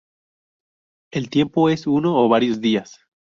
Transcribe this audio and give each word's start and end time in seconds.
El 1.13 1.29
tiempo 1.29 1.69
es 1.69 1.85
uno 1.85 2.17
o 2.17 2.27
varios 2.27 2.59
días. 2.59 3.01